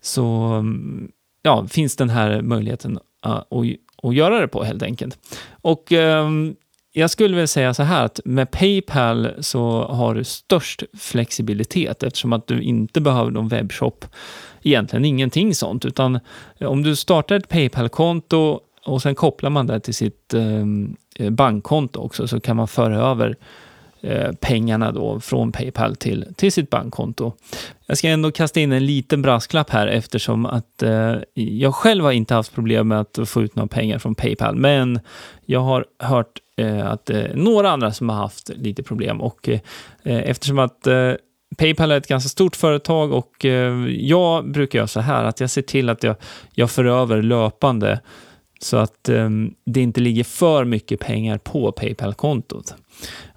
så 0.00 0.50
ja, 1.42 1.66
finns 1.68 1.96
den 1.96 2.10
här 2.10 2.42
möjligheten 2.42 2.98
äh, 3.26 3.30
att, 3.30 3.46
att 4.02 4.14
göra 4.14 4.40
det 4.40 4.48
på 4.48 4.64
helt 4.64 4.82
enkelt. 4.82 5.18
Och 5.50 5.92
um, 5.92 6.56
jag 6.92 7.10
skulle 7.10 7.36
väl 7.36 7.48
säga 7.48 7.74
så 7.74 7.82
här 7.82 8.04
att 8.04 8.20
med 8.24 8.50
Paypal 8.50 9.30
så 9.40 9.84
har 9.84 10.14
du 10.14 10.24
störst 10.24 10.82
flexibilitet 10.98 12.02
eftersom 12.02 12.32
att 12.32 12.46
du 12.46 12.62
inte 12.62 13.00
behöver 13.00 13.30
någon 13.30 13.48
webbshop 13.48 14.04
egentligen 14.62 15.04
ingenting 15.04 15.54
sånt, 15.54 15.84
utan 15.84 16.20
om 16.60 16.82
du 16.82 16.96
startar 16.96 17.36
ett 17.36 17.48
Paypal-konto 17.48 18.60
och 18.84 19.02
sen 19.02 19.14
kopplar 19.14 19.50
man 19.50 19.66
det 19.66 19.80
till 19.80 19.94
sitt 19.94 20.34
eh, 20.34 21.30
bankkonto 21.30 22.00
också, 22.00 22.28
så 22.28 22.40
kan 22.40 22.56
man 22.56 22.68
föra 22.68 23.10
över 23.10 23.36
eh, 24.00 24.32
pengarna 24.40 24.92
då 24.92 25.20
från 25.20 25.52
Paypal 25.52 25.96
till, 25.96 26.26
till 26.36 26.52
sitt 26.52 26.70
bankkonto. 26.70 27.32
Jag 27.86 27.98
ska 27.98 28.08
ändå 28.08 28.32
kasta 28.32 28.60
in 28.60 28.72
en 28.72 28.86
liten 28.86 29.22
brasklapp 29.22 29.70
här 29.70 29.86
eftersom 29.86 30.46
att 30.46 30.82
eh, 30.82 31.16
jag 31.34 31.74
själv 31.74 32.04
har 32.04 32.12
inte 32.12 32.34
haft 32.34 32.54
problem 32.54 32.88
med 32.88 33.00
att 33.00 33.18
få 33.28 33.42
ut 33.42 33.56
några 33.56 33.68
pengar 33.68 33.98
från 33.98 34.14
Paypal, 34.14 34.56
men 34.56 35.00
jag 35.46 35.60
har 35.60 35.84
hört 35.98 36.41
Eh, 36.56 36.86
att 36.86 37.10
eh, 37.10 37.24
några 37.34 37.70
andra 37.70 37.92
som 37.92 38.08
har 38.08 38.16
haft 38.16 38.48
lite 38.48 38.82
problem 38.82 39.20
och 39.20 39.48
eh, 39.48 39.60
eh 40.02 40.30
eftersom 40.30 40.58
att 40.58 40.86
eh, 40.86 41.12
Paypal 41.58 41.90
är 41.90 41.96
ett 41.96 42.08
ganska 42.08 42.28
stort 42.28 42.56
företag 42.56 43.12
och 43.12 43.44
jag 43.88 44.50
brukar 44.50 44.78
göra 44.78 44.86
så 44.86 45.00
här 45.00 45.24
att 45.24 45.40
jag 45.40 45.50
ser 45.50 45.62
till 45.62 45.88
att 45.88 46.02
jag, 46.02 46.16
jag 46.54 46.70
för 46.70 46.84
över 46.84 47.22
löpande 47.22 48.00
så 48.62 48.76
att 48.76 49.08
um, 49.08 49.54
det 49.64 49.80
inte 49.80 50.00
ligger 50.00 50.24
för 50.24 50.64
mycket 50.64 51.00
pengar 51.00 51.38
på 51.38 51.72
Paypal-kontot. 51.72 52.74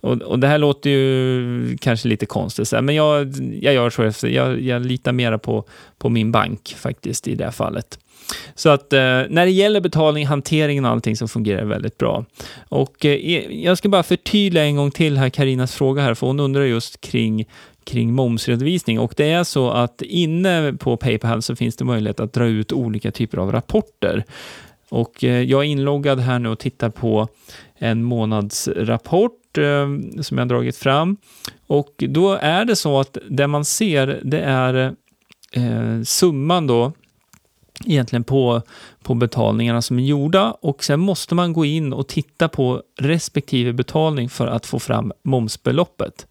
Och, 0.01 0.21
och, 0.21 0.39
det 0.39 0.47
här 0.47 0.57
låter 0.57 0.89
ju 0.89 1.77
kanske 1.81 2.07
lite 2.07 2.25
konstigt, 2.25 2.71
men 2.81 2.95
jag, 2.95 3.33
jag 3.61 3.73
gör 3.73 3.89
så. 3.89 4.27
Jag, 4.27 4.61
jag 4.61 4.85
litar 4.85 5.11
mera 5.11 5.37
på, 5.37 5.67
på 5.97 6.09
min 6.09 6.31
bank 6.31 6.75
faktiskt 6.77 7.27
i 7.27 7.35
det 7.35 7.43
här 7.43 7.51
fallet. 7.51 7.99
Så 8.55 8.69
att 8.69 8.93
eh, 8.93 8.99
när 9.29 9.45
det 9.45 9.51
gäller 9.51 9.81
betalning, 9.81 10.25
hanteringen 10.25 10.85
och 10.85 10.91
allting 10.91 11.15
så 11.15 11.27
fungerar 11.27 11.61
det 11.61 11.67
väldigt 11.67 11.97
bra. 11.97 12.25
Och 12.69 13.05
eh, 13.05 13.11
e, 13.11 13.63
jag 13.63 13.77
ska 13.77 13.89
bara 13.89 14.03
förtydliga 14.03 14.63
en 14.63 14.75
gång 14.75 14.91
till 14.91 15.17
här 15.17 15.29
Karinas 15.29 15.75
fråga 15.75 16.01
här, 16.01 16.13
för 16.13 16.27
hon 16.27 16.39
undrar 16.39 16.63
just 16.63 17.01
kring 17.01 17.45
kring 17.85 18.13
momsredovisning 18.13 18.99
och 18.99 19.13
det 19.17 19.31
är 19.31 19.43
så 19.43 19.71
att 19.71 20.01
inne 20.01 20.73
på 20.73 20.97
Paypal 20.97 21.41
så 21.41 21.55
finns 21.55 21.75
det 21.75 21.85
möjlighet 21.85 22.19
att 22.19 22.33
dra 22.33 22.45
ut 22.45 22.71
olika 22.71 23.11
typer 23.11 23.37
av 23.37 23.51
rapporter. 23.51 24.23
Och 24.89 25.23
eh, 25.23 25.41
jag 25.41 25.61
är 25.61 25.67
inloggad 25.67 26.19
här 26.19 26.39
nu 26.39 26.49
och 26.49 26.59
tittar 26.59 26.89
på 26.89 27.27
en 27.77 28.03
månadsrapport 28.03 29.57
eh, 29.57 29.87
som 30.21 30.37
jag 30.37 30.47
dragit 30.47 30.77
fram. 30.77 31.17
Och 31.67 31.93
då 31.97 32.33
är 32.33 32.65
det 32.65 32.75
så 32.75 32.99
att 32.99 33.17
det 33.29 33.47
man 33.47 33.65
ser, 33.65 34.21
det 34.23 34.39
är 34.39 34.95
eh, 35.51 36.01
summan 36.03 36.67
då 36.67 36.91
egentligen 37.85 38.23
på, 38.23 38.61
på 39.03 39.13
betalningarna 39.13 39.81
som 39.81 39.99
är 39.99 40.03
gjorda 40.03 40.51
och 40.51 40.83
sen 40.83 40.99
måste 40.99 41.35
man 41.35 41.53
gå 41.53 41.65
in 41.65 41.93
och 41.93 42.07
titta 42.07 42.47
på 42.47 42.81
respektive 42.99 43.73
betalning 43.73 44.29
för 44.29 44.47
att 44.47 44.65
få 44.65 44.79
fram 44.79 45.11
momsbeloppet. 45.23 46.27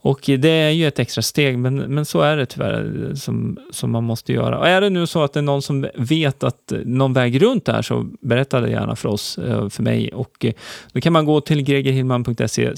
Och 0.00 0.20
det 0.38 0.48
är 0.48 0.70
ju 0.70 0.86
ett 0.88 0.98
extra 0.98 1.22
steg, 1.22 1.58
men, 1.58 1.76
men 1.76 2.04
så 2.04 2.20
är 2.20 2.36
det 2.36 2.46
tyvärr 2.46 3.14
som, 3.14 3.58
som 3.70 3.90
man 3.90 4.04
måste 4.04 4.32
göra. 4.32 4.58
Och 4.58 4.68
är 4.68 4.80
det 4.80 4.90
nu 4.90 5.06
så 5.06 5.22
att 5.22 5.32
det 5.32 5.40
är 5.40 5.42
någon 5.42 5.62
som 5.62 5.88
vet 5.94 6.42
att 6.44 6.72
någon 6.84 7.12
väg 7.12 7.42
runt 7.42 7.64
det 7.64 7.72
här, 7.72 7.82
så 7.82 8.06
berätta 8.20 8.60
det 8.60 8.70
gärna 8.70 8.96
för 8.96 9.08
oss, 9.08 9.38
eh, 9.38 9.68
för 9.68 9.82
mig. 9.82 10.12
Och 10.12 10.44
eh, 10.44 10.52
då 10.92 11.00
kan 11.00 11.12
man 11.12 11.24
gå 11.24 11.40
till 11.40 11.62
gregerhillman.se 11.62 12.72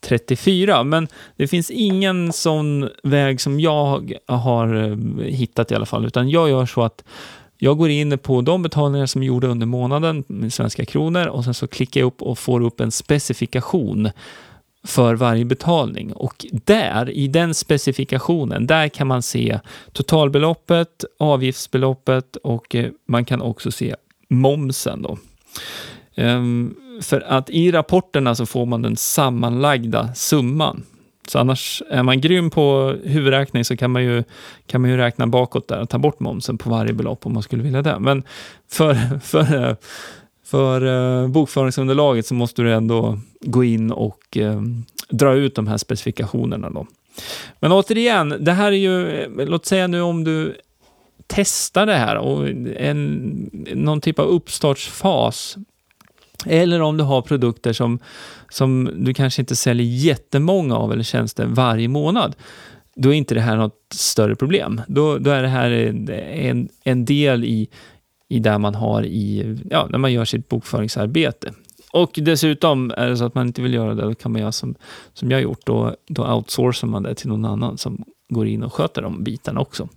34. 0.00 0.84
Men 0.84 1.08
det 1.36 1.48
finns 1.48 1.70
ingen 1.70 2.32
sån 2.32 2.88
väg 3.02 3.40
som 3.40 3.60
jag 3.60 4.12
har 4.26 4.74
eh, 4.74 5.24
hittat 5.24 5.70
i 5.70 5.74
alla 5.74 5.86
fall, 5.86 6.06
utan 6.06 6.30
jag 6.30 6.48
gör 6.48 6.66
så 6.66 6.82
att 6.82 7.04
jag 7.58 7.78
går 7.78 7.90
in 7.90 8.18
på 8.18 8.40
de 8.40 8.62
betalningar 8.62 9.06
som 9.06 9.22
är 9.22 9.26
gjorda 9.26 9.48
under 9.48 9.66
månaden 9.66 10.24
med 10.26 10.52
svenska 10.52 10.84
kronor 10.84 11.26
och 11.26 11.44
sen 11.44 11.54
så 11.54 11.66
klickar 11.66 12.00
jag 12.00 12.06
upp 12.06 12.22
och 12.22 12.38
får 12.38 12.60
upp 12.60 12.80
en 12.80 12.90
specifikation 12.90 14.10
för 14.84 15.14
varje 15.14 15.44
betalning. 15.44 16.12
Och 16.12 16.46
där, 16.50 17.10
i 17.10 17.28
den 17.28 17.54
specifikationen, 17.54 18.66
där 18.66 18.88
kan 18.88 19.06
man 19.06 19.22
se 19.22 19.60
totalbeloppet, 19.92 21.04
avgiftsbeloppet 21.18 22.36
och 22.36 22.74
eh, 22.74 22.90
man 23.08 23.24
kan 23.24 23.42
också 23.42 23.70
se 23.70 23.96
momsen. 24.28 25.02
Då. 25.02 25.18
Ehm, 26.14 26.74
för 27.02 27.20
att 27.20 27.50
i 27.50 27.72
rapporterna 27.72 28.34
så 28.34 28.46
får 28.46 28.66
man 28.66 28.82
den 28.82 28.96
sammanlagda 28.96 30.14
summan. 30.14 30.82
Så 31.28 31.38
annars 31.38 31.82
är 31.90 32.02
man 32.02 32.20
grym 32.20 32.50
på 32.50 32.96
huvudräkning 33.04 33.64
så 33.64 33.76
kan 33.76 33.90
man 33.90 34.04
ju, 34.04 34.24
kan 34.66 34.80
man 34.80 34.90
ju 34.90 34.96
räkna 34.96 35.26
bakåt 35.26 35.68
där 35.68 35.80
och 35.80 35.88
ta 35.88 35.98
bort 35.98 36.20
momsen 36.20 36.58
på 36.58 36.70
varje 36.70 36.92
belopp 36.92 37.26
om 37.26 37.34
man 37.34 37.42
skulle 37.42 37.62
vilja 37.62 37.82
det. 37.82 37.98
Men 37.98 38.22
för, 38.70 38.94
för 39.22 39.68
eh, 39.68 39.74
för 40.52 40.84
eh, 41.22 41.28
bokföringsunderlaget 41.28 42.26
så 42.26 42.34
måste 42.34 42.62
du 42.62 42.72
ändå 42.72 43.18
gå 43.40 43.64
in 43.64 43.90
och 43.90 44.36
eh, 44.36 44.62
dra 45.08 45.34
ut 45.34 45.54
de 45.54 45.66
här 45.66 45.76
specifikationerna. 45.76 46.70
Då. 46.70 46.86
Men 47.60 47.72
återigen, 47.72 48.36
det 48.40 48.52
här 48.52 48.72
är 48.72 48.76
ju, 48.76 49.08
eh, 49.10 49.46
låt 49.46 49.66
säga 49.66 49.86
nu 49.86 50.00
om 50.00 50.24
du 50.24 50.56
testar 51.26 51.86
det 51.86 51.94
här 51.94 52.16
och 52.16 52.48
en, 52.76 53.50
någon 53.74 54.00
typ 54.00 54.18
av 54.18 54.26
uppstartsfas 54.26 55.56
eller 56.46 56.82
om 56.82 56.96
du 56.96 57.04
har 57.04 57.22
produkter 57.22 57.72
som, 57.72 57.98
som 58.48 58.90
du 58.94 59.14
kanske 59.14 59.42
inte 59.42 59.56
säljer 59.56 59.86
jättemånga 59.86 60.76
av 60.76 60.92
eller 60.92 61.04
tjänster 61.04 61.46
varje 61.46 61.88
månad, 61.88 62.36
då 62.94 63.08
är 63.08 63.12
inte 63.12 63.34
det 63.34 63.40
här 63.40 63.56
något 63.56 63.80
större 63.94 64.36
problem. 64.36 64.80
Då, 64.86 65.18
då 65.18 65.30
är 65.30 65.42
det 65.42 65.48
här 65.48 65.70
en, 65.70 66.68
en 66.84 67.04
del 67.04 67.44
i 67.44 67.68
i 68.32 68.38
där 68.38 68.58
man 68.58 68.74
har 68.74 69.02
i, 69.02 69.56
ja, 69.70 69.86
när 69.90 69.98
man 69.98 70.12
gör 70.12 70.24
sitt 70.24 70.48
bokföringsarbete. 70.48 71.52
Och 71.92 72.10
dessutom 72.14 72.92
är 72.96 73.08
det 73.08 73.16
så 73.16 73.24
att 73.24 73.34
man 73.34 73.46
inte 73.46 73.62
vill 73.62 73.74
göra 73.74 73.94
det, 73.94 74.02
då 74.02 74.14
kan 74.14 74.32
man 74.32 74.40
göra 74.40 74.52
som, 74.52 74.74
som 75.14 75.30
jag 75.30 75.38
har 75.38 75.42
gjort, 75.42 75.66
då, 75.66 75.96
då 76.08 76.34
outsourcar 76.34 76.88
man 76.88 77.02
det 77.02 77.14
till 77.14 77.28
någon 77.28 77.44
annan 77.44 77.78
som 77.78 78.04
går 78.28 78.46
in 78.46 78.62
och 78.62 78.72
sköter 78.72 79.02
de 79.02 79.24
bitarna 79.24 79.60
också. 79.60 79.88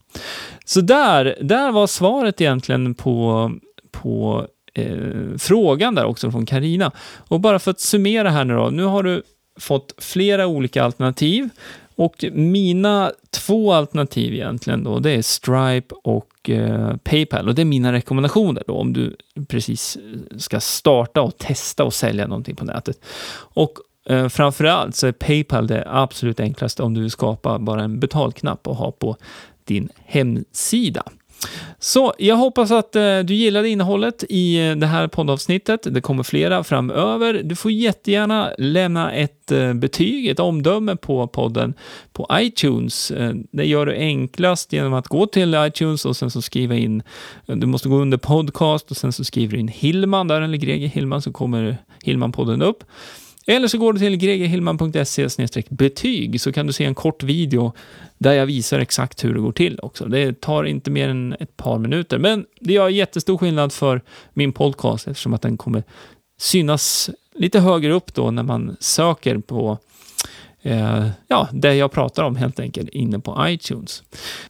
Så 0.66 0.82
där, 0.82 1.38
där 1.42 1.72
var 1.72 1.88
svaret 1.88 2.42
egentligen 2.42 2.94
på, 2.94 3.52
på 3.92 4.48
eh, 4.74 5.38
frågan 5.38 5.96
där 5.96 6.06
också 6.06 6.32
från 6.32 6.46
Karina. 6.46 6.92
Och 7.18 7.40
bara 7.40 7.60
för 7.60 7.72
att 7.72 7.80
summera 7.80 8.30
här 8.30 8.46
nu 8.46 8.54
då, 8.54 8.70
nu 8.70 8.84
har 8.84 9.04
du 9.04 9.24
fått 9.60 9.94
flera 9.98 10.48
olika 10.48 10.84
alternativ 10.84 11.50
och 11.96 12.26
mina 12.32 13.12
två 13.30 13.74
alternativ 13.74 14.34
egentligen 14.34 14.84
då, 14.84 15.00
det 15.00 15.12
är 15.12 15.22
Stripe 15.22 15.96
och 16.04 16.50
eh, 16.50 16.98
Paypal. 16.98 17.48
Och 17.48 17.56
det 17.56 17.62
är 17.62 17.66
mina 17.66 17.94
rekommendationer 17.94 18.64
då, 18.68 18.74
om 18.74 18.94
du 18.94 19.16
precis 19.48 19.96
eh, 19.96 20.38
ska 20.38 20.60
starta 20.60 21.22
och 21.22 21.38
testa 21.38 21.84
och 21.84 21.94
sälja 21.94 22.28
någonting 22.28 22.56
på 22.56 22.66
nätet. 22.66 23.00
Och 23.38 23.74
eh, 24.10 24.28
framförallt 24.28 24.96
så 24.96 25.08
är 25.08 25.12
Paypal 25.12 25.68
det 25.68 25.84
absolut 25.88 26.40
enklaste 26.40 26.84
om 26.84 26.94
du 26.94 27.02
vill 27.02 27.12
skapa 27.12 27.60
bara 27.60 27.84
en 27.84 28.00
betalknapp 28.00 28.68
och 28.68 28.76
ha 28.76 28.92
på 28.92 29.18
din 29.64 29.90
hemsida. 30.06 31.04
Så 31.80 32.14
jag 32.18 32.36
hoppas 32.36 32.72
att 32.72 32.96
eh, 32.96 33.20
du 33.20 33.34
gillade 33.34 33.70
innehållet 33.70 34.24
i 34.30 34.68
eh, 34.68 34.76
det 34.76 34.88
här 34.88 35.08
poddavsnittet. 35.08 35.88
Det 35.92 36.02
kommer 36.02 36.24
flera 36.24 36.64
framöver. 36.64 37.42
Du 37.44 37.56
får 37.56 37.72
jättegärna 37.72 38.52
lämna 38.58 39.12
ett 39.12 39.52
eh, 39.52 39.74
betyg, 39.74 40.28
ett 40.28 40.40
omdöme 40.40 40.96
på 40.96 41.28
podden 41.28 41.74
på 42.14 42.28
iTunes. 42.32 43.12
Eh, 43.12 43.34
det 43.52 43.66
gör 43.66 43.86
du 43.86 43.96
enklast 43.96 44.74
genom 44.74 44.94
att 44.94 45.08
gå 45.08 45.28
till 45.28 45.56
iTunes 45.58 46.06
och 46.06 46.18
sen 46.18 46.32
så 46.32 46.42
skriva 46.42 46.76
in, 46.76 47.04
eh, 47.48 47.56
du 47.56 47.68
måste 47.68 47.90
gå 47.90 47.96
under 47.96 48.18
podcast 48.18 48.92
och 48.92 48.98
sen 48.98 49.14
så 49.14 49.24
skriver 49.24 49.54
du 49.54 49.60
in 49.60 49.68
Hillman, 49.68 50.28
där 50.28 50.42
eller 50.42 50.58
Greger 50.58 50.88
Hillman, 50.88 51.22
så 51.22 51.32
kommer 51.32 51.78
Hillman-podden 52.04 52.64
upp. 52.64 52.84
Eller 53.48 53.68
så 53.68 53.78
går 53.78 53.94
du 53.94 54.00
till 54.00 54.18
gregerhillman.se 54.18 55.28
betyg 55.70 56.42
så 56.42 56.52
kan 56.52 56.68
du 56.68 56.74
se 56.74 56.86
en 56.86 56.96
kort 56.96 57.24
video 57.24 57.74
där 58.18 58.34
jag 58.34 58.46
visar 58.46 58.80
exakt 58.80 59.24
hur 59.24 59.34
det 59.34 59.40
går 59.40 59.52
till 59.52 59.80
också. 59.82 60.06
Det 60.06 60.42
tar 60.42 60.64
inte 60.64 60.92
mer 60.92 61.10
än 61.10 61.34
ett 61.40 61.58
par 61.58 61.80
minuter, 61.80 62.18
men 62.18 62.46
det 62.60 62.74
gör 62.74 62.90
jättestor 62.90 63.38
skillnad 63.38 63.74
för 63.74 64.02
min 64.34 64.54
podcast 64.54 65.08
eftersom 65.08 65.34
att 65.34 65.42
den 65.42 65.58
kommer 65.58 65.84
synas 66.38 67.10
lite 67.36 67.60
högre 67.60 67.94
upp 67.94 68.14
då 68.14 68.32
när 68.32 68.44
man 68.44 68.78
söker 68.80 69.38
på 69.38 69.78
eh, 70.66 71.08
ja, 71.28 71.50
det 71.52 71.76
jag 71.76 71.92
pratar 71.92 72.24
om 72.24 72.36
helt 72.36 72.60
enkelt 72.60 72.90
inne 72.90 73.20
på 73.20 73.46
iTunes. 73.48 74.04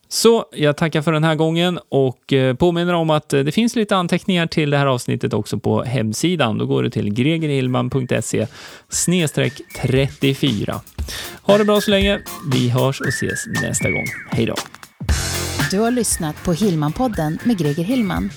Så 0.08 0.46
jag 0.52 0.78
tackar 0.78 1.02
för 1.02 1.12
den 1.12 1.24
här 1.24 1.36
gången 1.36 1.80
och 1.90 2.34
eh, 2.34 2.56
påminner 2.56 2.94
om 2.94 3.10
att 3.10 3.34
eh, 3.34 3.40
det 3.40 3.52
finns 3.52 3.76
lite 3.76 3.96
anteckningar 3.96 4.48
till 4.48 4.70
det 4.70 4.78
här 4.78 4.86
avsnittet 4.86 5.34
också 5.34 5.60
på 5.60 5.84
hemsidan. 5.84 6.58
Då 6.58 6.66
går 6.66 6.84
du 6.84 6.90
till 6.90 7.14
gregerhillman.se 7.14 8.48
34. 9.82 10.82
Ha 11.42 11.58
det 11.58 11.66
bra 11.66 11.82
så 11.82 11.92
länge. 11.92 12.20
Vi 12.52 12.70
hörs 12.70 13.02
och 13.02 13.08
ses 13.08 13.48
nästa 13.62 13.90
gång. 13.90 14.06
Hej 14.32 14.46
då! 14.46 14.56
Du 15.72 15.80
har 15.80 15.92
lyssnat 15.92 16.44
på 16.44 16.54
Hillmanpodden 16.54 17.40
med 17.44 17.58
Greger 17.58 17.84
Hillman. 17.84 18.30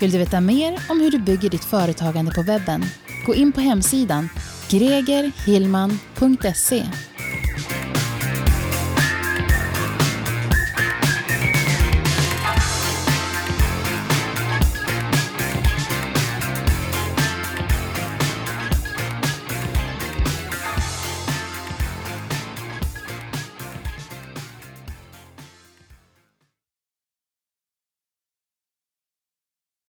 Vill 0.00 0.10
du 0.10 0.18
veta 0.18 0.40
mer 0.40 0.78
om 0.88 1.00
hur 1.00 1.10
du 1.10 1.18
bygger 1.18 1.50
ditt 1.50 1.64
företagande 1.64 2.32
på 2.32 2.42
webben? 2.42 2.84
Gå 3.26 3.34
in 3.34 3.52
på 3.52 3.60
hemsidan 3.60 4.28
gregerhillman.se 4.72 6.82